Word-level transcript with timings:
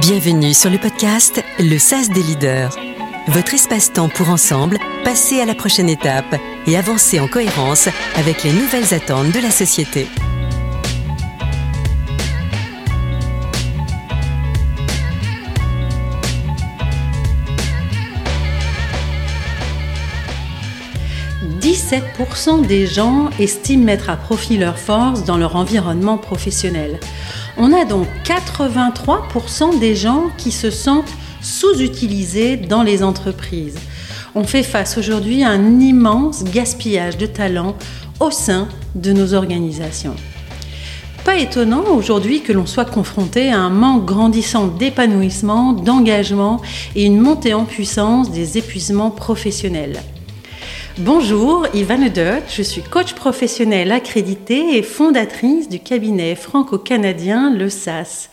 Bienvenue 0.00 0.54
sur 0.54 0.70
le 0.70 0.78
podcast 0.78 1.44
Le 1.58 1.78
SAS 1.78 2.08
des 2.08 2.22
leaders. 2.22 2.74
Votre 3.28 3.52
espace-temps 3.52 4.08
pour 4.08 4.30
ensemble 4.30 4.78
passer 5.04 5.38
à 5.40 5.44
la 5.44 5.54
prochaine 5.54 5.90
étape 5.90 6.34
et 6.66 6.78
avancer 6.78 7.20
en 7.20 7.28
cohérence 7.28 7.88
avec 8.16 8.42
les 8.42 8.54
nouvelles 8.54 8.94
attentes 8.94 9.32
de 9.32 9.40
la 9.40 9.50
société. 9.50 10.08
«17% 21.92 22.66
des 22.66 22.86
gens 22.86 23.28
estiment 23.38 23.84
mettre 23.84 24.08
à 24.08 24.16
profit 24.16 24.56
leur 24.56 24.78
force 24.78 25.24
dans 25.24 25.36
leur 25.36 25.56
environnement 25.56 26.16
professionnel. 26.16 26.98
On 27.58 27.70
a 27.74 27.84
donc 27.84 28.06
83% 28.24 29.78
des 29.78 29.94
gens 29.94 30.30
qui 30.38 30.52
se 30.52 30.70
sentent 30.70 31.12
sous-utilisés 31.42 32.56
dans 32.56 32.82
les 32.82 33.02
entreprises. 33.02 33.78
On 34.34 34.44
fait 34.44 34.62
face 34.62 34.96
aujourd'hui 34.96 35.44
à 35.44 35.50
un 35.50 35.80
immense 35.80 36.44
gaspillage 36.44 37.18
de 37.18 37.26
talents 37.26 37.76
au 38.20 38.30
sein 38.30 38.68
de 38.94 39.12
nos 39.12 39.34
organisations. 39.34 40.16
Pas 41.26 41.36
étonnant 41.36 41.84
aujourd'hui 41.94 42.40
que 42.40 42.54
l'on 42.54 42.64
soit 42.64 42.86
confronté 42.86 43.52
à 43.52 43.58
un 43.58 43.70
manque 43.70 44.06
grandissant 44.06 44.66
d'épanouissement, 44.66 45.74
d'engagement 45.74 46.62
et 46.96 47.04
une 47.04 47.20
montée 47.20 47.52
en 47.52 47.66
puissance 47.66 48.30
des 48.30 48.56
épuisements 48.56 49.10
professionnels. 49.10 50.00
Bonjour, 50.98 51.66
Yvan 51.72 52.02
Eudert, 52.04 52.42
je 52.50 52.60
suis 52.60 52.82
coach 52.82 53.14
professionnel 53.14 53.92
accrédité 53.92 54.76
et 54.76 54.82
fondatrice 54.82 55.70
du 55.70 55.80
cabinet 55.80 56.34
franco-canadien 56.34 57.50
Le 57.50 57.70
SAS. 57.70 58.28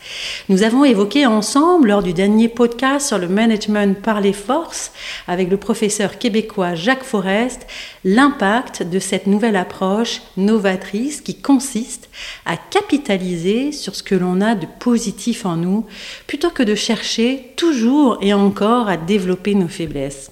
Nous 0.50 0.62
avons 0.62 0.84
évoqué 0.84 1.24
ensemble 1.24 1.88
lors 1.88 2.02
du 2.02 2.12
dernier 2.12 2.48
podcast 2.48 3.08
sur 3.08 3.16
le 3.16 3.28
management 3.28 3.98
par 3.98 4.20
les 4.20 4.34
forces 4.34 4.92
avec 5.26 5.48
le 5.48 5.56
professeur 5.56 6.18
québécois 6.18 6.74
Jacques 6.74 7.02
Forest 7.02 7.66
l'impact 8.04 8.82
de 8.82 8.98
cette 8.98 9.26
nouvelle 9.26 9.56
approche 9.56 10.20
novatrice 10.36 11.22
qui 11.22 11.40
consiste 11.40 12.10
à 12.44 12.58
capitaliser 12.58 13.72
sur 13.72 13.94
ce 13.94 14.02
que 14.02 14.14
l'on 14.14 14.42
a 14.42 14.54
de 14.54 14.66
positif 14.80 15.46
en 15.46 15.56
nous 15.56 15.86
plutôt 16.26 16.50
que 16.50 16.62
de 16.62 16.74
chercher 16.74 17.54
toujours 17.56 18.18
et 18.20 18.34
encore 18.34 18.90
à 18.90 18.98
développer 18.98 19.54
nos 19.54 19.68
faiblesses. 19.68 20.30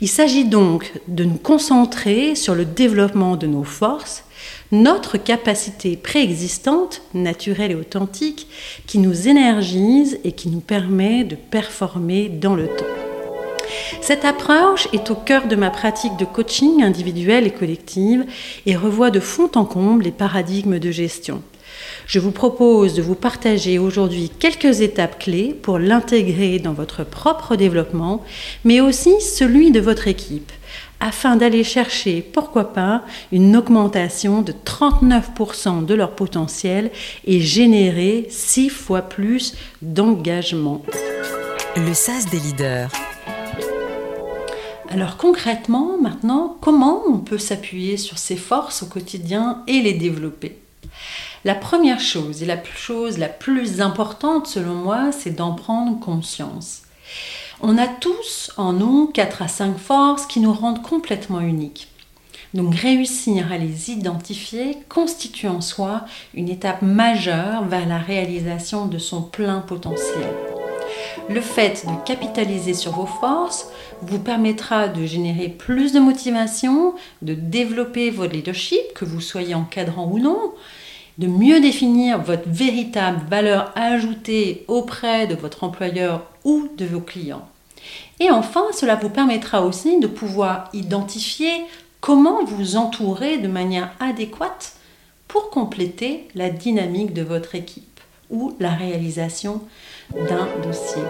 Il 0.00 0.08
s'agit 0.08 0.44
donc 0.44 0.92
de 1.08 1.24
nous 1.24 1.38
concentrer 1.38 2.34
sur 2.34 2.54
le 2.54 2.64
développement 2.64 3.36
de 3.36 3.46
nos 3.46 3.64
forces, 3.64 4.24
notre 4.72 5.18
capacité 5.18 5.96
préexistante, 5.96 7.02
naturelle 7.12 7.72
et 7.72 7.74
authentique, 7.74 8.46
qui 8.86 8.98
nous 8.98 9.28
énergise 9.28 10.18
et 10.24 10.32
qui 10.32 10.48
nous 10.48 10.60
permet 10.60 11.24
de 11.24 11.36
performer 11.36 12.28
dans 12.28 12.54
le 12.54 12.66
temps. 12.68 12.84
Cette 14.00 14.24
approche 14.24 14.88
est 14.92 15.10
au 15.10 15.14
cœur 15.14 15.46
de 15.46 15.56
ma 15.56 15.70
pratique 15.70 16.16
de 16.16 16.24
coaching 16.24 16.82
individuel 16.82 17.46
et 17.46 17.52
collective 17.52 18.24
et 18.66 18.76
revoit 18.76 19.10
de 19.10 19.20
fond 19.20 19.50
en 19.54 19.64
comble 19.64 20.04
les 20.04 20.10
paradigmes 20.10 20.78
de 20.78 20.90
gestion. 20.90 21.42
Je 22.06 22.18
vous 22.18 22.32
propose 22.32 22.94
de 22.94 23.02
vous 23.02 23.14
partager 23.14 23.78
aujourd'hui 23.78 24.30
quelques 24.38 24.80
étapes 24.80 25.18
clés 25.18 25.54
pour 25.62 25.78
l'intégrer 25.78 26.58
dans 26.58 26.72
votre 26.72 27.04
propre 27.04 27.56
développement, 27.56 28.24
mais 28.64 28.80
aussi 28.80 29.20
celui 29.20 29.70
de 29.70 29.80
votre 29.80 30.08
équipe, 30.08 30.52
afin 31.00 31.36
d'aller 31.36 31.64
chercher, 31.64 32.20
pourquoi 32.20 32.72
pas, 32.72 33.02
une 33.32 33.56
augmentation 33.56 34.42
de 34.42 34.52
39% 34.52 35.84
de 35.84 35.94
leur 35.94 36.12
potentiel 36.12 36.90
et 37.24 37.40
générer 37.40 38.26
6 38.28 38.68
fois 38.68 39.02
plus 39.02 39.54
d'engagement. 39.82 40.82
Le 41.76 41.94
SAS 41.94 42.26
des 42.26 42.40
leaders. 42.40 42.90
Alors 44.92 45.16
concrètement, 45.16 45.96
maintenant, 46.02 46.56
comment 46.60 47.04
on 47.08 47.18
peut 47.18 47.38
s'appuyer 47.38 47.96
sur 47.96 48.18
ses 48.18 48.36
forces 48.36 48.82
au 48.82 48.86
quotidien 48.86 49.62
et 49.68 49.80
les 49.80 49.92
développer? 49.92 50.58
La 51.44 51.54
première 51.54 52.00
chose 52.00 52.42
et 52.42 52.46
la 52.46 52.62
chose 52.62 53.18
la 53.18 53.28
plus 53.28 53.80
importante 53.80 54.46
selon 54.46 54.74
moi, 54.74 55.10
c'est 55.12 55.36
d'en 55.36 55.52
prendre 55.52 55.98
conscience. 55.98 56.82
On 57.62 57.78
a 57.78 57.88
tous 57.88 58.52
en 58.56 58.72
nous 58.72 59.06
4 59.08 59.42
à 59.42 59.48
5 59.48 59.78
forces 59.78 60.26
qui 60.26 60.40
nous 60.40 60.52
rendent 60.52 60.82
complètement 60.82 61.40
uniques. 61.40 61.88
Donc 62.52 62.74
réussir 62.74 63.52
à 63.52 63.58
les 63.58 63.90
identifier 63.90 64.78
constitue 64.88 65.46
en 65.46 65.60
soi 65.60 66.04
une 66.34 66.48
étape 66.48 66.82
majeure 66.82 67.64
vers 67.64 67.86
la 67.86 67.98
réalisation 67.98 68.86
de 68.86 68.98
son 68.98 69.22
plein 69.22 69.60
potentiel. 69.60 70.34
Le 71.28 71.40
fait 71.40 71.86
de 71.86 72.04
capitaliser 72.04 72.74
sur 72.74 72.92
vos 72.92 73.06
forces 73.06 73.68
vous 74.02 74.18
permettra 74.18 74.88
de 74.88 75.06
générer 75.06 75.48
plus 75.48 75.92
de 75.92 76.00
motivation, 76.00 76.94
de 77.22 77.34
développer 77.34 78.10
votre 78.10 78.32
leadership, 78.32 78.80
que 78.94 79.04
vous 79.04 79.20
soyez 79.20 79.54
encadrant 79.54 80.10
ou 80.10 80.18
non, 80.18 80.52
de 81.20 81.26
mieux 81.26 81.60
définir 81.60 82.22
votre 82.22 82.48
véritable 82.48 83.20
valeur 83.28 83.72
ajoutée 83.76 84.64
auprès 84.68 85.26
de 85.26 85.34
votre 85.34 85.64
employeur 85.64 86.24
ou 86.44 86.68
de 86.78 86.86
vos 86.86 87.00
clients. 87.00 87.46
Et 88.20 88.30
enfin, 88.30 88.64
cela 88.72 88.96
vous 88.96 89.10
permettra 89.10 89.62
aussi 89.62 90.00
de 90.00 90.06
pouvoir 90.06 90.70
identifier 90.72 91.52
comment 92.00 92.42
vous 92.44 92.76
entourer 92.76 93.36
de 93.36 93.48
manière 93.48 93.92
adéquate 94.00 94.76
pour 95.28 95.50
compléter 95.50 96.26
la 96.34 96.48
dynamique 96.48 97.12
de 97.12 97.22
votre 97.22 97.54
équipe 97.54 98.00
ou 98.30 98.54
la 98.58 98.70
réalisation 98.70 99.60
d'un 100.14 100.48
dossier. 100.62 101.02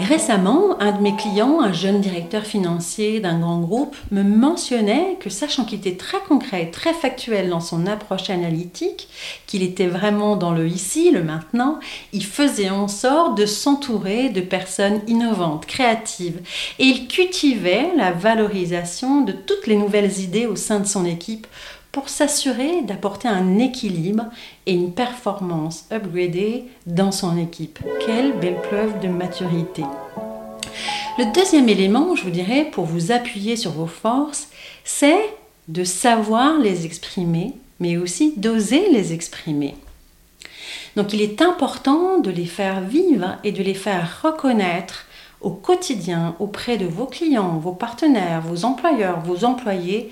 Récemment, 0.00 0.80
un 0.80 0.92
de 0.92 1.02
mes 1.02 1.14
clients, 1.14 1.60
un 1.60 1.74
jeune 1.74 2.00
directeur 2.00 2.44
financier 2.44 3.20
d'un 3.20 3.38
grand 3.38 3.60
groupe, 3.60 3.94
me 4.10 4.22
mentionnait 4.22 5.18
que 5.20 5.28
sachant 5.28 5.66
qu'il 5.66 5.78
était 5.78 5.96
très 5.96 6.20
concret, 6.26 6.70
très 6.70 6.94
factuel 6.94 7.50
dans 7.50 7.60
son 7.60 7.86
approche 7.86 8.30
analytique, 8.30 9.08
qu'il 9.46 9.62
était 9.62 9.88
vraiment 9.88 10.36
dans 10.36 10.52
le 10.52 10.66
ici, 10.66 11.10
le 11.10 11.22
maintenant, 11.22 11.80
il 12.14 12.24
faisait 12.24 12.70
en 12.70 12.88
sorte 12.88 13.36
de 13.36 13.44
s'entourer 13.44 14.30
de 14.30 14.40
personnes 14.40 15.02
innovantes, 15.06 15.66
créatives, 15.66 16.40
et 16.78 16.84
il 16.84 17.06
cultivait 17.06 17.90
la 17.94 18.10
valorisation 18.10 19.20
de 19.20 19.32
toutes 19.32 19.66
les 19.66 19.76
nouvelles 19.76 20.18
idées 20.20 20.46
au 20.46 20.56
sein 20.56 20.80
de 20.80 20.86
son 20.86 21.04
équipe 21.04 21.46
pour 21.92 22.08
s'assurer 22.08 22.82
d'apporter 22.82 23.28
un 23.28 23.58
équilibre 23.58 24.24
et 24.66 24.72
une 24.72 24.92
performance 24.92 25.86
upgradée 25.92 26.64
dans 26.86 27.12
son 27.12 27.36
équipe. 27.36 27.78
Quelle 28.06 28.32
belle 28.38 28.60
preuve 28.62 29.00
de 29.00 29.08
maturité. 29.08 29.82
Le 31.18 31.32
deuxième 31.32 31.68
élément, 31.68 32.14
je 32.14 32.22
vous 32.22 32.30
dirais, 32.30 32.68
pour 32.70 32.84
vous 32.84 33.12
appuyer 33.12 33.56
sur 33.56 33.72
vos 33.72 33.86
forces, 33.86 34.48
c'est 34.84 35.34
de 35.68 35.84
savoir 35.84 36.58
les 36.58 36.86
exprimer, 36.86 37.54
mais 37.80 37.96
aussi 37.96 38.34
d'oser 38.36 38.88
les 38.90 39.12
exprimer. 39.12 39.74
Donc 40.96 41.12
il 41.12 41.20
est 41.20 41.42
important 41.42 42.18
de 42.18 42.30
les 42.30 42.46
faire 42.46 42.80
vivre 42.80 43.36
et 43.44 43.52
de 43.52 43.62
les 43.62 43.74
faire 43.74 44.20
reconnaître 44.22 45.06
au 45.40 45.50
quotidien 45.50 46.36
auprès 46.38 46.76
de 46.76 46.86
vos 46.86 47.06
clients, 47.06 47.58
vos 47.58 47.72
partenaires, 47.72 48.42
vos 48.42 48.64
employeurs, 48.64 49.20
vos 49.20 49.44
employés 49.44 50.10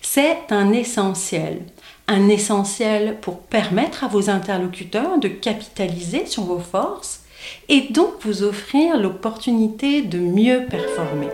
c'est 0.00 0.50
un 0.50 0.72
essentiel. 0.72 1.62
Un 2.06 2.28
essentiel 2.28 3.18
pour 3.20 3.40
permettre 3.40 4.04
à 4.04 4.08
vos 4.08 4.30
interlocuteurs 4.30 5.18
de 5.18 5.28
capitaliser 5.28 6.26
sur 6.26 6.44
vos 6.44 6.60
forces 6.60 7.24
et 7.68 7.82
donc 7.90 8.12
vous 8.22 8.42
offrir 8.42 8.96
l'opportunité 8.96 10.02
de 10.02 10.18
mieux 10.18 10.66
performer. 10.66 11.28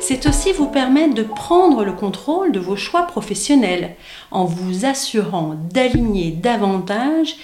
C'est 0.00 0.26
aussi 0.26 0.52
vous 0.52 0.66
permettre 0.66 1.14
de 1.14 1.22
prendre 1.22 1.84
le 1.84 1.92
contrôle 1.92 2.52
de 2.52 2.60
vos 2.60 2.76
choix 2.76 3.06
professionnels 3.06 3.96
en 4.30 4.44
vous 4.44 4.84
assurant 4.84 5.54
d'aligner 5.72 6.30
davantage 6.30 7.36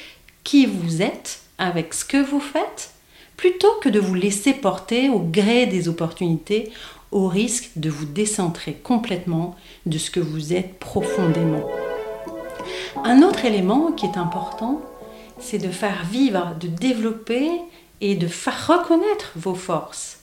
qui 0.45 0.67
vous 0.67 1.01
êtes 1.01 1.41
avec 1.57 1.95
ce 1.95 2.05
que 2.05 2.23
vous 2.23 2.41
faites 2.41 2.91
plutôt 3.41 3.73
que 3.81 3.89
de 3.89 3.99
vous 3.99 4.13
laisser 4.13 4.53
porter 4.53 5.09
au 5.09 5.19
gré 5.19 5.65
des 5.65 5.89
opportunités 5.89 6.71
au 7.11 7.27
risque 7.27 7.71
de 7.77 7.89
vous 7.89 8.05
décentrer 8.05 8.75
complètement 8.75 9.57
de 9.87 9.97
ce 9.97 10.11
que 10.11 10.21
vous 10.21 10.53
êtes 10.53 10.79
profondément. 10.79 11.67
Un 13.03 13.23
autre 13.23 13.47
élément 13.47 13.93
qui 13.93 14.05
est 14.05 14.19
important, 14.19 14.83
c'est 15.39 15.57
de 15.57 15.71
faire 15.71 16.05
vivre, 16.05 16.55
de 16.61 16.67
développer 16.67 17.51
et 18.03 18.15
de 18.15 18.27
faire 18.27 18.67
reconnaître 18.67 19.33
vos 19.37 19.55
forces. 19.55 20.19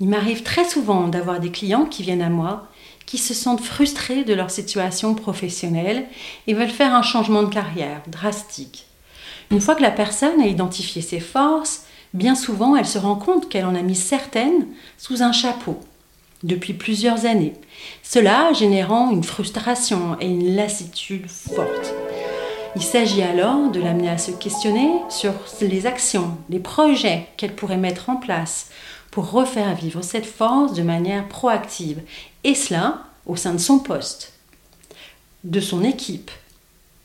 Il 0.00 0.08
m'arrive 0.08 0.42
très 0.42 0.66
souvent 0.66 1.08
d'avoir 1.08 1.40
des 1.40 1.50
clients 1.50 1.84
qui 1.84 2.04
viennent 2.04 2.22
à 2.22 2.30
moi, 2.30 2.68
qui 3.04 3.18
se 3.18 3.34
sentent 3.34 3.60
frustrés 3.60 4.24
de 4.24 4.32
leur 4.32 4.50
situation 4.50 5.14
professionnelle 5.14 6.06
et 6.46 6.54
veulent 6.54 6.70
faire 6.70 6.94
un 6.94 7.02
changement 7.02 7.42
de 7.42 7.52
carrière 7.52 8.00
drastique. 8.06 8.86
Une 9.50 9.60
fois 9.60 9.74
que 9.74 9.82
la 9.82 9.90
personne 9.90 10.40
a 10.40 10.46
identifié 10.46 11.02
ses 11.02 11.20
forces, 11.20 11.85
bien 12.16 12.34
souvent 12.34 12.76
elle 12.76 12.86
se 12.86 12.98
rend 12.98 13.16
compte 13.16 13.48
qu'elle 13.48 13.66
en 13.66 13.74
a 13.74 13.82
mis 13.82 13.94
certaines 13.94 14.66
sous 14.98 15.22
un 15.22 15.32
chapeau 15.32 15.78
depuis 16.42 16.74
plusieurs 16.74 17.24
années, 17.26 17.54
cela 18.02 18.52
générant 18.52 19.10
une 19.10 19.24
frustration 19.24 20.16
et 20.20 20.26
une 20.26 20.54
lassitude 20.54 21.28
forte. 21.28 21.94
Il 22.74 22.82
s'agit 22.82 23.22
alors 23.22 23.70
de 23.70 23.80
l'amener 23.80 24.10
à 24.10 24.18
se 24.18 24.30
questionner 24.30 24.90
sur 25.08 25.32
les 25.62 25.86
actions, 25.86 26.36
les 26.50 26.58
projets 26.58 27.26
qu'elle 27.36 27.54
pourrait 27.54 27.78
mettre 27.78 28.10
en 28.10 28.16
place 28.16 28.68
pour 29.10 29.30
refaire 29.30 29.74
vivre 29.74 30.02
cette 30.02 30.26
force 30.26 30.74
de 30.74 30.82
manière 30.82 31.26
proactive, 31.26 32.02
et 32.44 32.54
cela 32.54 33.04
au 33.24 33.34
sein 33.34 33.54
de 33.54 33.58
son 33.58 33.78
poste, 33.78 34.34
de 35.44 35.60
son 35.60 35.82
équipe, 35.82 36.30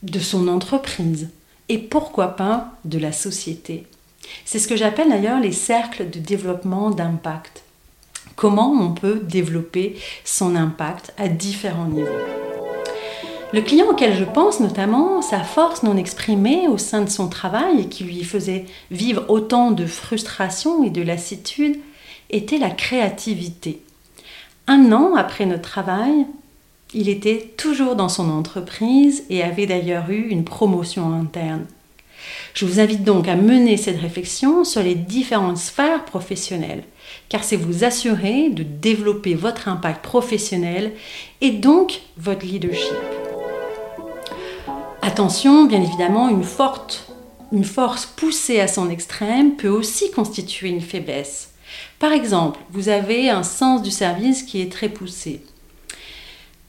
de 0.04 0.20
son 0.20 0.50
entreprise, 0.50 1.30
et 1.70 1.78
pourquoi 1.78 2.36
pas 2.36 2.74
de 2.84 3.00
la 3.00 3.14
société. 3.14 3.88
C'est 4.46 4.60
ce 4.60 4.68
que 4.68 4.76
j'appelle 4.76 5.10
d'ailleurs 5.10 5.40
les 5.40 5.52
cercles 5.52 6.10
de 6.10 6.20
développement 6.20 6.90
d'impact. 6.90 7.64
Comment 8.36 8.72
on 8.72 8.94
peut 8.94 9.20
développer 9.24 9.98
son 10.24 10.56
impact 10.56 11.14
à 11.18 11.28
différents 11.28 11.86
niveaux. 11.86 12.08
Le 13.54 13.62
client 13.62 13.88
auquel 13.90 14.16
je 14.16 14.24
pense 14.24 14.62
notamment, 14.62 15.22
sa 15.22 15.42
force 15.42 15.84
non 15.84 15.98
exprimée 15.98 16.70
au 16.70 16.78
sein 16.78 17.02
de 17.02 17.10
son 17.10 17.28
travail 17.28 17.82
et 17.82 17.88
qui 17.88 18.06
lui 18.06 18.24
faisait 18.24 18.66
vivre 18.92 19.26
autant 19.28 19.72
de 19.72 19.86
frustration 19.86 20.86
et 20.86 20.90
de 20.90 21.02
lassitude, 21.02 21.78
était 22.30 22.58
la 22.58 22.70
créativité. 22.70 23.82
Un 24.68 24.94
an 24.94 25.16
après 25.16 25.46
notre 25.46 25.70
travail, 25.70 26.26
il 26.94 27.10
était 27.10 27.54
toujours 27.58 27.96
dans 27.96 28.10
son 28.10 28.30
entreprise 28.30 29.24
et 29.30 29.44
avait 29.44 29.66
d'ailleurs 29.66 30.10
eu 30.10 30.30
une 30.30 30.46
promotion 30.46 31.12
interne. 31.14 31.66
Je 32.54 32.66
vous 32.66 32.80
invite 32.80 33.04
donc 33.04 33.28
à 33.28 33.36
mener 33.36 33.78
cette 33.78 34.00
réflexion 34.00 34.64
sur 34.64 34.84
les 34.84 34.96
différentes 34.96 35.58
sphères 35.58 36.06
professionnelles, 36.06 36.84
car 37.30 37.44
c'est 37.44 37.56
vous 37.56 37.84
assurer 37.84 38.50
de 38.50 38.64
développer 38.64 39.34
votre 39.34 39.68
impact 39.68 40.04
professionnel 40.04 40.94
et 41.42 41.52
donc 41.52 42.02
votre 42.18 42.46
leadership. 42.46 42.94
Attention, 45.02 45.66
bien 45.66 45.82
évidemment, 45.82 46.30
une 46.30 46.44
force 47.64 48.06
poussée 48.16 48.60
à 48.60 48.68
son 48.68 48.90
extrême 48.90 49.56
peut 49.56 49.68
aussi 49.68 50.12
constituer 50.12 50.70
une 50.70 50.82
faiblesse. 50.82 51.54
Par 52.00 52.12
exemple, 52.12 52.60
vous 52.72 52.90
avez 52.90 53.30
un 53.30 53.44
sens 53.44 53.82
du 53.82 53.92
service 53.92 54.44
qui 54.44 54.62
est 54.62 54.72
très 54.72 54.90
poussé. 54.90 55.42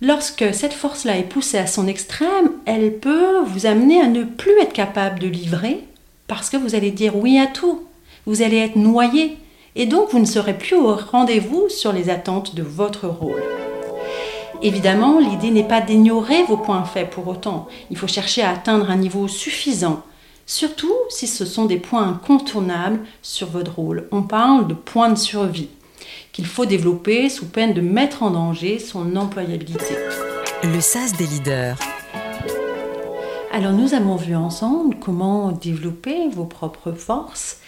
Lorsque 0.05 0.53
cette 0.53 0.73
force-là 0.73 1.17
est 1.17 1.23
poussée 1.29 1.59
à 1.59 1.69
son 1.69 1.87
extrême, 1.87 2.51
elle 2.67 2.99
peut 2.99 3.39
vous 3.47 3.67
amener 3.67 4.01
à 4.01 4.09
ne 4.09 4.25
plus 4.25 4.59
être 4.61 4.73
capable 4.73 5.21
de 5.21 5.29
livrer 5.29 5.85
parce 6.27 6.51
que 6.51 6.57
vous 6.57 6.75
allez 6.75 6.91
dire 6.91 7.15
oui 7.15 7.39
à 7.39 7.47
tout. 7.47 7.85
Vous 8.27 8.43
allez 8.43 8.57
être 8.57 8.75
noyé 8.75 9.37
et 9.77 9.87
donc 9.87 10.11
vous 10.11 10.19
ne 10.19 10.25
serez 10.25 10.59
plus 10.59 10.75
au 10.75 10.97
rendez-vous 10.97 11.69
sur 11.69 11.93
les 11.93 12.11
attentes 12.11 12.57
de 12.57 12.65
votre 12.65 13.07
rôle. 13.07 13.45
Évidemment, 14.61 15.21
l'idée 15.21 15.53
n'est 15.53 15.63
pas 15.63 15.81
d'ignorer 15.81 16.43
vos 16.49 16.57
points 16.57 16.83
faibles 16.83 17.11
pour 17.11 17.29
autant. 17.29 17.69
Il 17.93 17.97
faut 17.97 18.09
chercher 18.09 18.43
à 18.43 18.51
atteindre 18.51 18.91
un 18.91 18.97
niveau 18.97 19.29
suffisant 19.29 20.03
surtout 20.47 20.93
si 21.09 21.27
ce 21.27 21.45
sont 21.45 21.67
des 21.67 21.79
points 21.79 22.09
incontournables 22.09 23.01
sur 23.23 23.49
votre 23.49 23.77
rôle. 23.77 24.09
On 24.11 24.23
parle 24.23 24.67
de 24.67 24.75
points 24.75 25.11
de 25.11 25.15
survie 25.19 25.69
qu'il 26.33 26.47
faut 26.47 26.67
développer 26.67 27.29
sous 27.29 27.47
peine 27.47 27.75
de 27.75 27.81
mettre 27.81 28.23
en 28.23 28.31
danger 28.31 28.79
son 28.79 29.17
employabilité. 29.17 29.97
Le 30.65 30.81
SAS 30.81 31.17
des 31.17 31.27
leaders. 31.27 31.79
Alors 33.53 33.73
nous 33.73 33.95
avons 33.95 34.17
vu 34.17 34.35
ensemble 34.35 34.97
comment 34.99 35.53
développer 35.53 36.29
vos 36.31 36.45
propres 36.45 36.93
forces. 36.93 37.59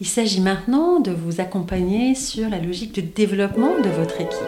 Il 0.00 0.06
s'agit 0.06 0.40
maintenant 0.40 0.98
de 0.98 1.12
vous 1.12 1.40
accompagner 1.40 2.14
sur 2.14 2.48
la 2.48 2.58
logique 2.58 2.94
de 2.94 3.00
développement 3.00 3.78
de 3.78 3.90
votre 3.90 4.20
équipe. 4.20 4.38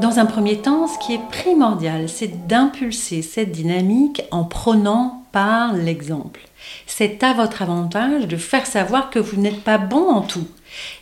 Dans 0.00 0.18
un 0.18 0.26
premier 0.26 0.58
temps, 0.58 0.86
ce 0.86 0.98
qui 0.98 1.14
est 1.14 1.28
primordial, 1.30 2.08
c'est 2.08 2.46
d'impulser 2.46 3.20
cette 3.20 3.52
dynamique 3.52 4.22
en 4.30 4.44
prenant 4.44 5.24
par 5.32 5.72
l'exemple. 5.72 6.40
C'est 6.86 7.22
à 7.22 7.32
votre 7.32 7.62
avantage 7.62 8.26
de 8.26 8.36
faire 8.36 8.66
savoir 8.66 9.10
que 9.10 9.18
vous 9.18 9.40
n'êtes 9.40 9.62
pas 9.62 9.78
bon 9.78 10.08
en 10.08 10.20
tout. 10.20 10.46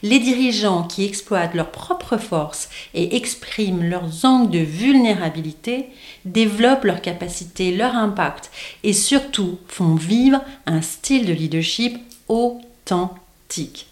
Les 0.03 0.19
dirigeants 0.19 0.85
qui 0.85 1.05
exploitent 1.05 1.55
leurs 1.55 1.71
propres 1.71 2.17
forces 2.17 2.69
et 2.95 3.17
expriment 3.17 3.89
leurs 3.89 4.25
angles 4.25 4.51
de 4.51 4.59
vulnérabilité 4.59 5.87
développent 6.25 6.85
leur 6.85 7.03
capacité, 7.03 7.75
leur 7.75 7.95
impact 7.95 8.51
et 8.83 8.93
surtout 8.93 9.59
font 9.69 9.95
vivre 9.95 10.41
un 10.67 10.83
style 10.83 11.27
de 11.27 11.33
leadership 11.33 11.99
authentique. 12.29 13.87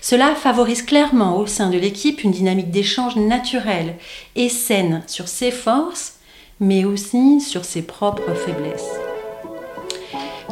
Cela 0.00 0.34
favorise 0.34 0.82
clairement 0.82 1.38
au 1.38 1.46
sein 1.46 1.70
de 1.70 1.78
l'équipe 1.78 2.22
une 2.22 2.32
dynamique 2.32 2.70
d'échange 2.70 3.16
naturelle 3.16 3.96
et 4.36 4.48
saine 4.48 5.02
sur 5.06 5.28
ses 5.28 5.50
forces, 5.50 6.18
mais 6.60 6.84
aussi 6.84 7.40
sur 7.40 7.64
ses 7.64 7.82
propres 7.82 8.34
faiblesses. 8.34 9.01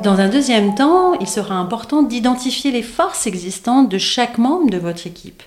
Dans 0.02 0.19
un 0.19 0.31
deuxième 0.31 0.75
temps, 0.75 1.12
il 1.20 1.29
sera 1.29 1.56
important 1.56 2.02
d'identifier 2.02 2.70
les 2.70 2.82
forces 2.82 3.26
existantes 3.26 3.91
de 3.91 3.99
chaque 3.99 4.38
membre 4.38 4.70
de 4.70 4.79
votre 4.79 5.06
équipe. 5.06 5.43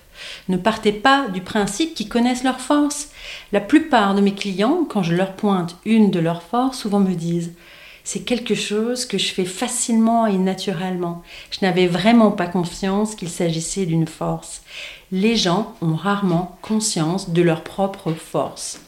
Ne 0.47 0.57
partez 0.57 0.91
pas 0.91 1.27
du 1.27 1.41
principe 1.41 1.95
qu'ils 1.95 2.07
connaissent 2.07 2.43
leurs 2.43 2.59
forces. 2.59 3.09
La 3.51 3.61
plupart 3.61 4.13
de 4.13 4.21
mes 4.21 4.35
clients, 4.35 4.85
quand 4.87 5.01
je 5.01 5.15
leur 5.15 5.33
pointe 5.33 5.75
une 5.85 6.11
de 6.11 6.19
leurs 6.19 6.43
forces, 6.43 6.77
souvent 6.77 6.99
me 6.99 7.15
disent 7.15 7.53
c'est 8.03 8.25
quelque 8.25 8.53
chose 8.53 9.07
que 9.07 9.17
je 9.17 9.33
fais 9.33 9.45
facilement 9.45 10.27
et 10.27 10.37
naturellement. 10.37 11.23
Je 11.49 11.65
n'avais 11.65 11.87
vraiment 11.87 12.29
pas 12.29 12.47
confiance 12.47 13.15
qu'il 13.15 13.29
s'agissait 13.29 13.87
d'une 13.87 14.07
force. 14.07 14.61
Les 15.11 15.35
gens 15.35 15.73
ont 15.81 15.95
rarement 15.95 16.57
conscience 16.61 17.31
de 17.31 17.41
leur 17.41 17.63
propre 17.63 18.11
force. 18.11 18.81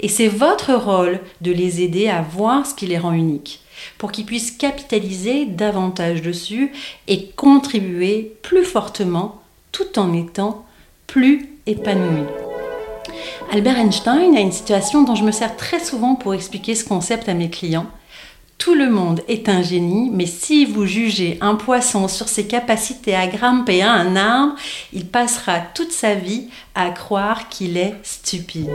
Et 0.00 0.08
c'est 0.08 0.28
votre 0.28 0.74
rôle 0.74 1.20
de 1.40 1.52
les 1.52 1.80
aider 1.80 2.08
à 2.08 2.22
voir 2.22 2.66
ce 2.66 2.74
qui 2.74 2.86
les 2.86 2.98
rend 2.98 3.12
uniques, 3.12 3.62
pour 3.98 4.12
qu'ils 4.12 4.26
puissent 4.26 4.50
capitaliser 4.50 5.46
davantage 5.46 6.22
dessus 6.22 6.72
et 7.08 7.28
contribuer 7.36 8.36
plus 8.42 8.64
fortement 8.64 9.42
tout 9.72 9.98
en 9.98 10.12
étant 10.12 10.64
plus 11.06 11.50
épanouis. 11.66 12.26
Albert 13.52 13.78
Einstein 13.78 14.36
a 14.36 14.40
une 14.40 14.52
situation 14.52 15.02
dont 15.04 15.14
je 15.14 15.24
me 15.24 15.30
sers 15.30 15.56
très 15.56 15.80
souvent 15.80 16.14
pour 16.14 16.34
expliquer 16.34 16.74
ce 16.74 16.84
concept 16.84 17.28
à 17.28 17.34
mes 17.34 17.50
clients. 17.50 17.86
Tout 18.58 18.74
le 18.74 18.90
monde 18.90 19.20
est 19.28 19.48
un 19.48 19.62
génie, 19.62 20.10
mais 20.12 20.26
si 20.26 20.64
vous 20.64 20.86
jugez 20.86 21.36
un 21.40 21.54
poisson 21.54 22.08
sur 22.08 22.28
ses 22.28 22.46
capacités 22.46 23.14
à 23.14 23.26
grimper 23.26 23.82
à 23.82 23.92
un 23.92 24.16
arbre, 24.16 24.54
il 24.92 25.06
passera 25.06 25.60
toute 25.74 25.92
sa 25.92 26.14
vie 26.14 26.48
à 26.74 26.90
croire 26.90 27.48
qu'il 27.48 27.76
est 27.76 27.94
stupide. 28.02 28.70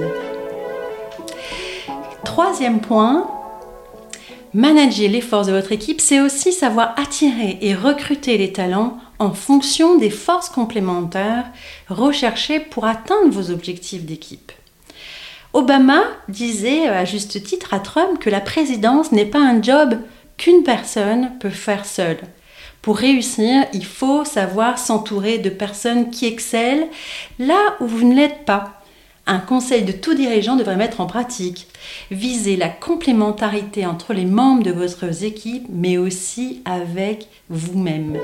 Troisième 2.24 2.80
point, 2.80 3.28
manager 4.54 5.10
les 5.10 5.22
forces 5.22 5.48
de 5.48 5.54
votre 5.54 5.72
équipe, 5.72 6.02
c'est 6.02 6.20
aussi 6.20 6.52
savoir 6.52 6.94
attirer 6.98 7.58
et 7.62 7.76
recruter 7.76 8.38
les 8.38 8.52
talents 8.52 8.98
en 9.20 9.32
fonction 9.32 9.98
des 9.98 10.10
forces 10.10 10.50
complémentaires 10.50 11.46
recherchées 11.90 12.60
pour 12.60 12.86
atteindre 12.86 13.32
vos 13.32 13.52
objectifs 13.52 14.04
d'équipe. 14.04 14.52
Obama 15.54 16.02
disait 16.30 16.88
à 16.88 17.06
juste 17.06 17.44
titre 17.44 17.74
à 17.74 17.80
Trump 17.80 18.20
que 18.20 18.30
la 18.30 18.42
présidence 18.42 19.12
n'est 19.12 19.26
pas 19.26 19.40
un 19.40 19.62
job 19.62 19.98
qu'une 20.38 20.64
personne 20.64 21.32
peut 21.40 21.50
faire 21.50 21.86
seule. 21.86 22.20
Pour 22.82 22.98
réussir, 22.98 23.66
il 23.74 23.86
faut 23.86 24.26
savoir 24.26 24.80
s'entourer 24.80 25.38
de 25.38 25.50
personnes 25.50 26.10
qui 26.10 26.26
excellent 26.26 26.88
là 27.38 27.76
où 27.80 27.86
vous 27.86 28.08
ne 28.08 28.16
l'êtes 28.16 28.46
pas. 28.46 28.81
Un 29.28 29.40
conseil 29.40 29.84
de 29.84 29.92
tout 29.92 30.14
dirigeant 30.14 30.56
devrait 30.56 30.78
mettre 30.78 31.00
en 31.00 31.06
pratique. 31.06 31.68
Visez 32.10 32.58
la 32.58 32.70
complémentarité 32.70 33.86
entre 33.86 34.14
les 34.14 34.26
membres 34.26 34.64
de 34.64 34.72
votre 34.72 35.24
équipe, 35.24 35.68
mais 35.70 35.98
aussi 35.98 36.62
avec 36.66 37.28
vous-même. 37.50 38.18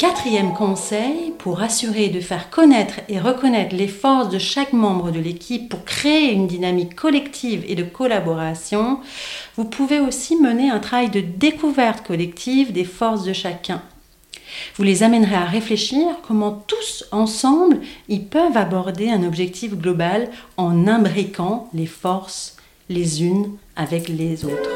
Quatrième 0.00 0.54
conseil, 0.54 1.34
pour 1.38 1.60
assurer 1.60 2.08
de 2.08 2.20
faire 2.20 2.48
connaître 2.48 3.00
et 3.08 3.18
reconnaître 3.18 3.76
les 3.76 3.88
forces 3.88 4.30
de 4.30 4.38
chaque 4.38 4.72
membre 4.72 5.10
de 5.10 5.20
l'équipe 5.20 5.68
pour 5.68 5.84
créer 5.84 6.32
une 6.32 6.46
dynamique 6.46 6.94
collective 6.94 7.64
et 7.68 7.74
de 7.74 7.84
collaboration, 7.84 9.00
vous 9.56 9.66
pouvez 9.66 10.00
aussi 10.00 10.36
mener 10.36 10.70
un 10.70 10.78
travail 10.78 11.10
de 11.10 11.20
découverte 11.20 12.06
collective 12.06 12.72
des 12.72 12.84
forces 12.84 13.24
de 13.24 13.32
chacun. 13.34 13.82
Vous 14.76 14.82
les 14.82 15.02
amènerez 15.02 15.34
à 15.34 15.44
réfléchir 15.44 16.06
comment 16.26 16.52
tous 16.66 17.04
ensemble 17.12 17.80
ils 18.08 18.24
peuvent 18.24 18.56
aborder 18.56 19.10
un 19.10 19.22
objectif 19.22 19.74
global 19.74 20.30
en 20.56 20.86
imbriquant 20.86 21.68
les 21.74 21.86
forces 21.86 22.56
les 22.90 23.22
unes 23.22 23.52
avec 23.76 24.08
les 24.08 24.44
autres. 24.44 24.70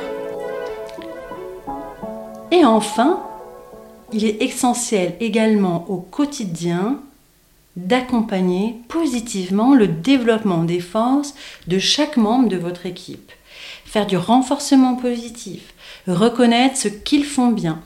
Et 2.53 2.65
enfin, 2.65 3.21
il 4.13 4.25
est 4.25 4.41
essentiel 4.43 5.17
également 5.21 5.85
au 5.91 5.97
quotidien 5.97 7.01
d'accompagner 7.77 8.77
positivement 8.89 9.75
le 9.75 9.89
développement 9.89 10.63
des 10.63 10.79
forces 10.79 11.35
de 11.67 11.81
chaque 11.81 12.17
membre 12.17 12.49
de 12.49 12.57
votre 12.57 12.87
équipe. 12.87 13.33
Faire 13.85 14.07
du 14.07 14.17
renforcement 14.17 14.95
positif, 14.95 15.75
reconnaître 16.07 16.77
ce 16.77 16.89
qu'ils 16.89 17.25
font 17.25 17.51
bien. 17.51 17.81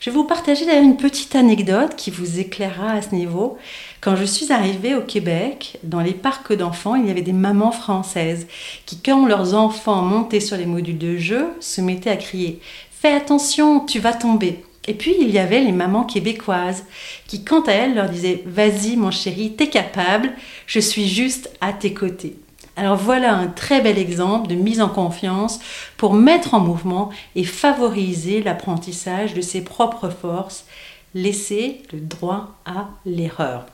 Je 0.00 0.10
vais 0.10 0.16
vous 0.16 0.24
partager 0.24 0.66
d'ailleurs 0.66 0.84
une 0.84 0.96
petite 0.96 1.34
anecdote 1.34 1.94
qui 1.96 2.10
vous 2.10 2.38
éclairera 2.38 2.92
à 2.92 3.02
ce 3.02 3.14
niveau. 3.14 3.58
Quand 4.00 4.16
je 4.16 4.24
suis 4.24 4.52
arrivée 4.52 4.94
au 4.94 5.02
Québec, 5.02 5.78
dans 5.82 6.00
les 6.00 6.14
parcs 6.14 6.52
d'enfants, 6.52 6.94
il 6.94 7.06
y 7.06 7.10
avait 7.10 7.22
des 7.22 7.32
mamans 7.32 7.72
françaises 7.72 8.46
qui, 8.86 9.00
quand 9.00 9.26
leurs 9.26 9.54
enfants 9.54 10.02
montaient 10.02 10.40
sur 10.40 10.56
les 10.56 10.66
modules 10.66 10.98
de 10.98 11.16
jeu, 11.16 11.46
se 11.60 11.80
mettaient 11.80 12.10
à 12.10 12.16
crier 12.16 12.60
Fais 12.90 13.12
attention, 13.12 13.80
tu 13.80 14.00
vas 14.00 14.12
tomber. 14.12 14.64
Et 14.88 14.94
puis 14.94 15.14
il 15.20 15.30
y 15.30 15.38
avait 15.38 15.60
les 15.60 15.70
mamans 15.70 16.04
québécoises 16.04 16.84
qui, 17.26 17.44
quant 17.44 17.60
à 17.60 17.72
elles, 17.72 17.94
leur 17.94 18.08
disaient 18.08 18.42
Vas-y, 18.46 18.96
mon 18.96 19.10
chéri, 19.10 19.54
t'es 19.54 19.68
capable, 19.68 20.32
je 20.66 20.80
suis 20.80 21.06
juste 21.06 21.50
à 21.60 21.72
tes 21.72 21.92
côtés. 21.92 22.36
Alors 22.78 22.94
voilà 22.94 23.34
un 23.34 23.48
très 23.48 23.80
bel 23.80 23.98
exemple 23.98 24.46
de 24.46 24.54
mise 24.54 24.80
en 24.80 24.88
confiance 24.88 25.58
pour 25.96 26.14
mettre 26.14 26.54
en 26.54 26.60
mouvement 26.60 27.10
et 27.34 27.42
favoriser 27.42 28.40
l'apprentissage 28.40 29.34
de 29.34 29.40
ses 29.40 29.64
propres 29.64 30.10
forces. 30.10 30.64
Laisser 31.12 31.82
le 31.92 31.98
droit 31.98 32.54
à 32.64 32.86
l'erreur. 33.04 33.66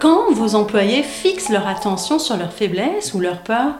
Quand 0.00 0.32
vos 0.32 0.56
employés 0.56 1.04
fixent 1.04 1.50
leur 1.50 1.68
attention 1.68 2.18
sur 2.18 2.36
leurs 2.36 2.52
faiblesses 2.52 3.14
ou 3.14 3.20
leurs 3.20 3.44
peurs, 3.44 3.76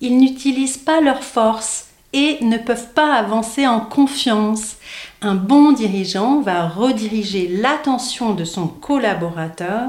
ils 0.00 0.16
n'utilisent 0.16 0.78
pas 0.78 1.00
leurs 1.00 1.24
forces 1.24 1.88
et 2.12 2.38
ne 2.42 2.58
peuvent 2.58 2.92
pas 2.94 3.14
avancer 3.14 3.66
en 3.66 3.80
confiance. 3.80 4.76
Un 5.20 5.34
bon 5.34 5.72
dirigeant 5.72 6.42
va 6.42 6.68
rediriger 6.68 7.48
l'attention 7.48 8.34
de 8.34 8.44
son 8.44 8.68
collaborateur 8.68 9.88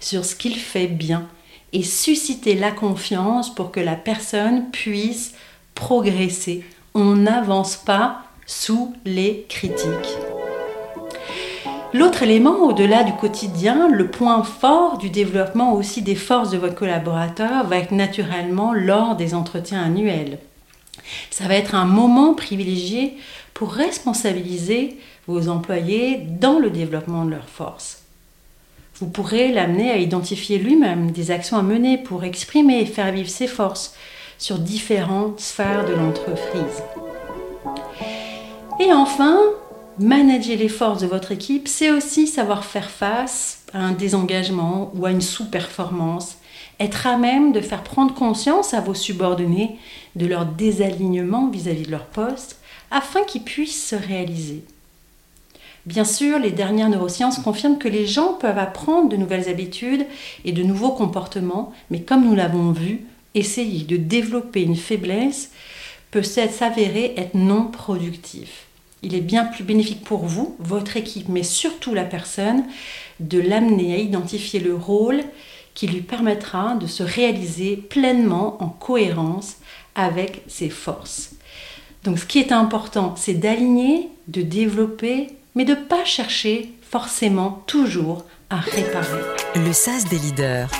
sur 0.00 0.24
ce 0.24 0.34
qu'il 0.34 0.56
fait 0.56 0.86
bien 0.86 1.28
et 1.74 1.82
susciter 1.82 2.54
la 2.54 2.70
confiance 2.70 3.54
pour 3.54 3.72
que 3.72 3.80
la 3.80 3.96
personne 3.96 4.70
puisse 4.70 5.34
progresser. 5.74 6.64
On 6.94 7.16
n'avance 7.16 7.76
pas 7.76 8.22
sous 8.46 8.94
les 9.04 9.44
critiques. 9.48 10.16
L'autre 11.92 12.22
élément, 12.22 12.60
au-delà 12.60 13.04
du 13.04 13.12
quotidien, 13.12 13.88
le 13.88 14.08
point 14.08 14.42
fort 14.42 14.98
du 14.98 15.10
développement 15.10 15.74
aussi 15.74 16.02
des 16.02 16.14
forces 16.14 16.50
de 16.50 16.58
votre 16.58 16.74
collaborateur 16.74 17.64
va 17.66 17.76
être 17.76 17.92
naturellement 17.92 18.72
lors 18.72 19.16
des 19.16 19.34
entretiens 19.34 19.82
annuels. 19.82 20.38
Ça 21.30 21.46
va 21.46 21.54
être 21.54 21.74
un 21.74 21.84
moment 21.84 22.34
privilégié 22.34 23.16
pour 23.52 23.72
responsabiliser 23.72 24.98
vos 25.26 25.48
employés 25.48 26.18
dans 26.18 26.58
le 26.58 26.70
développement 26.70 27.24
de 27.24 27.30
leurs 27.30 27.48
forces. 27.48 28.03
Vous 29.00 29.08
pourrez 29.08 29.50
l'amener 29.50 29.90
à 29.90 29.98
identifier 29.98 30.58
lui-même 30.58 31.10
des 31.10 31.32
actions 31.32 31.56
à 31.56 31.62
mener 31.62 31.98
pour 31.98 32.22
exprimer 32.22 32.80
et 32.80 32.86
faire 32.86 33.10
vivre 33.10 33.28
ses 33.28 33.48
forces 33.48 33.94
sur 34.38 34.58
différentes 34.58 35.40
sphères 35.40 35.84
de 35.84 35.94
l'entreprise. 35.94 36.82
Et 38.78 38.92
enfin, 38.92 39.40
manager 39.98 40.56
les 40.56 40.68
forces 40.68 41.02
de 41.02 41.08
votre 41.08 41.32
équipe, 41.32 41.66
c'est 41.66 41.90
aussi 41.90 42.28
savoir 42.28 42.64
faire 42.64 42.90
face 42.90 43.64
à 43.72 43.80
un 43.80 43.92
désengagement 43.92 44.92
ou 44.94 45.06
à 45.06 45.10
une 45.10 45.20
sous-performance, 45.20 46.36
être 46.78 47.08
à 47.08 47.16
même 47.16 47.52
de 47.52 47.60
faire 47.60 47.82
prendre 47.82 48.14
conscience 48.14 48.74
à 48.74 48.80
vos 48.80 48.94
subordonnés 48.94 49.78
de 50.14 50.26
leur 50.26 50.46
désalignement 50.46 51.48
vis-à-vis 51.48 51.82
-vis 51.82 51.86
de 51.86 51.90
leur 51.90 52.06
poste 52.06 52.60
afin 52.90 53.22
qu'ils 53.24 53.42
puissent 53.42 53.88
se 53.88 53.96
réaliser. 53.96 54.64
Bien 55.86 56.04
sûr, 56.04 56.38
les 56.38 56.50
dernières 56.50 56.88
neurosciences 56.88 57.38
confirment 57.38 57.78
que 57.78 57.88
les 57.88 58.06
gens 58.06 58.32
peuvent 58.32 58.58
apprendre 58.58 59.10
de 59.10 59.16
nouvelles 59.16 59.50
habitudes 59.50 60.06
et 60.46 60.52
de 60.52 60.62
nouveaux 60.62 60.92
comportements, 60.92 61.72
mais 61.90 62.00
comme 62.00 62.24
nous 62.24 62.34
l'avons 62.34 62.72
vu, 62.72 63.04
essayer 63.34 63.84
de 63.84 63.98
développer 63.98 64.62
une 64.62 64.76
faiblesse 64.76 65.50
peut 66.10 66.22
s'avérer 66.22 67.14
être 67.16 67.34
non 67.34 67.64
productif. 67.64 68.66
Il 69.02 69.14
est 69.14 69.20
bien 69.20 69.44
plus 69.44 69.64
bénéfique 69.64 70.04
pour 70.04 70.24
vous, 70.24 70.56
votre 70.58 70.96
équipe, 70.96 71.28
mais 71.28 71.42
surtout 71.42 71.92
la 71.92 72.04
personne, 72.04 72.64
de 73.20 73.38
l'amener 73.38 73.94
à 73.94 73.98
identifier 73.98 74.60
le 74.60 74.74
rôle 74.74 75.20
qui 75.74 75.86
lui 75.86 76.00
permettra 76.00 76.76
de 76.76 76.86
se 76.86 77.02
réaliser 77.02 77.76
pleinement 77.76 78.62
en 78.62 78.68
cohérence 78.68 79.56
avec 79.94 80.42
ses 80.46 80.70
forces. 80.70 81.32
Donc 82.04 82.18
ce 82.18 82.26
qui 82.26 82.38
est 82.38 82.52
important, 82.52 83.14
c'est 83.16 83.34
d'aligner, 83.34 84.08
de 84.28 84.40
développer 84.40 85.28
mais 85.54 85.64
de 85.64 85.74
ne 85.74 85.84
pas 85.84 86.04
chercher 86.04 86.72
forcément 86.82 87.62
toujours 87.66 88.24
à 88.50 88.56
réparer. 88.56 89.20
Le 89.56 89.72
SAS 89.72 90.04
des 90.08 90.18
leaders. 90.18 90.70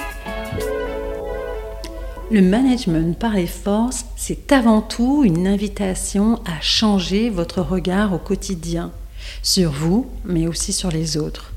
Le 2.31 2.41
management 2.41 3.19
par 3.19 3.35
les 3.35 3.47
forces, 3.47 4.07
c'est 4.17 4.51
avant 4.51 4.81
tout 4.81 5.23
une 5.25 5.47
invitation 5.47 6.41
à 6.47 6.61
changer 6.61 7.31
votre 7.31 7.61
regard 7.61 8.13
au 8.13 8.19
quotidien, 8.19 8.91
sur 9.43 9.71
vous, 9.71 10.11
mais 10.25 10.47
aussi 10.47 10.73
sur 10.73 10.91
les 10.91 11.17
autres. 11.17 11.53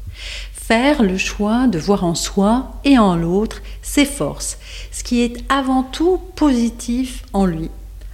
Faire 0.54 1.02
le 1.02 1.18
choix 1.18 1.68
de 1.68 1.80
voir 1.80 2.04
en 2.04 2.16
soi 2.16 2.74
et 2.84 3.00
en 3.00 3.16
l'autre 3.16 3.62
ses 3.82 4.06
forces, 4.06 4.58
ce 4.92 5.04
qui 5.04 5.22
est 5.22 5.38
avant 5.50 5.84
tout 5.84 6.20
positif 6.36 7.24
en 7.32 7.46
lui. 7.46 7.72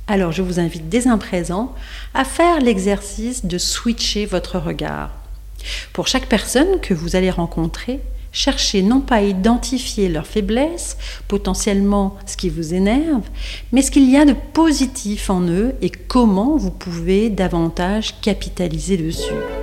Alors 0.08 0.34
je 0.34 0.42
vous 0.42 0.60
invite 0.60 0.90
dès 0.90 1.08
à 1.08 1.18
présent 1.18 1.74
à 2.14 2.26
faire 2.26 2.60
l'exercice 2.60 3.46
de 3.46 3.58
switcher 3.58 4.26
votre 4.26 4.60
regard. 4.60 5.12
Pour 5.94 6.08
chaque 6.08 6.28
personne 6.28 6.82
que 6.82 6.94
vous 6.94 7.16
allez 7.16 7.30
rencontrer, 7.30 8.02
cherchez 8.34 8.82
non 8.82 9.00
pas 9.00 9.18
à 9.18 9.22
identifier 9.22 10.10
leurs 10.10 10.28
faiblesses, 10.28 10.98
potentiellement 11.30 12.18
ce 12.26 12.36
qui 12.36 12.50
vous 12.50 12.74
énerve, 12.74 13.24
mais 13.72 13.82
ce 13.82 13.92
qu'il 13.92 14.10
y 14.10 14.18
a 14.18 14.26
de 14.26 14.36
positif 14.54 15.30
en 15.30 15.42
eux 15.44 15.74
et 15.82 15.90
comment 15.90 16.58
vous 16.58 16.72
pouvez 16.72 17.30
davantage 17.30 18.20
capitaliser 18.22 18.98
dessus. 18.98 19.63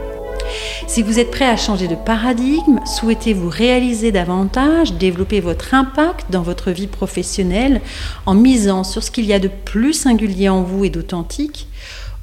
Si 0.86 1.02
vous 1.02 1.18
êtes 1.18 1.30
prêt 1.30 1.46
à 1.46 1.56
changer 1.56 1.88
de 1.88 1.94
paradigme, 1.94 2.80
souhaitez 2.84 3.32
vous 3.32 3.48
réaliser 3.48 4.12
davantage, 4.12 4.94
développer 4.94 5.40
votre 5.40 5.74
impact 5.74 6.26
dans 6.30 6.42
votre 6.42 6.70
vie 6.70 6.86
professionnelle 6.86 7.80
en 8.26 8.34
misant 8.34 8.84
sur 8.84 9.02
ce 9.02 9.10
qu'il 9.10 9.24
y 9.24 9.32
a 9.32 9.38
de 9.38 9.50
plus 9.64 9.92
singulier 9.92 10.48
en 10.48 10.62
vous 10.62 10.84
et 10.84 10.90
d'authentique, 10.90 11.68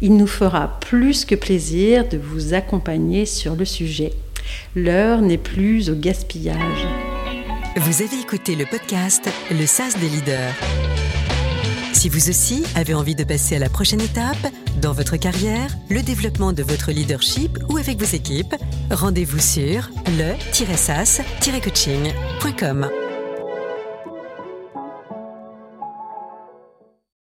Il 0.01 0.15
nous 0.15 0.27
fera 0.27 0.79
plus 0.79 1.25
que 1.25 1.35
plaisir 1.35 2.07
de 2.07 2.17
vous 2.17 2.53
accompagner 2.53 3.25
sur 3.25 3.55
le 3.55 3.65
sujet. 3.65 4.13
L'heure 4.75 5.21
n'est 5.21 5.37
plus 5.37 5.89
au 5.89 5.95
gaspillage. 5.95 6.85
Vous 7.77 8.01
avez 8.01 8.19
écouté 8.19 8.55
le 8.55 8.65
podcast 8.65 9.29
Le 9.51 9.65
SAS 9.65 9.97
des 9.97 10.09
leaders. 10.09 10.53
Si 11.99 12.07
vous 12.07 12.29
aussi 12.29 12.63
avez 12.75 12.93
envie 12.93 13.13
de 13.13 13.25
passer 13.25 13.57
à 13.57 13.59
la 13.59 13.67
prochaine 13.67 13.99
étape 13.99 14.47
dans 14.81 14.93
votre 14.93 15.17
carrière, 15.17 15.69
le 15.89 16.01
développement 16.01 16.53
de 16.53 16.63
votre 16.63 16.93
leadership 16.93 17.59
ou 17.67 17.75
avec 17.75 17.99
vos 17.99 18.15
équipes, 18.15 18.55
rendez-vous 18.89 19.39
sur 19.39 19.89
le-sas-coaching.com. 20.07 22.89